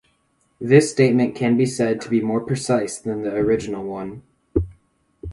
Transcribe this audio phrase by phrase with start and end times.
[0.59, 4.23] This statement can be said to be more precise than the original one.